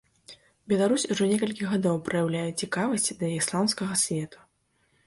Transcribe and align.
Беларусь 0.71 1.05
ужо 1.15 1.27
некалькі 1.33 1.69
гадоў 1.75 2.01
праяўляе 2.09 2.45
цікавасць 2.63 3.09
да 3.21 3.25
ісламскага 3.39 4.01
свету. 4.07 4.39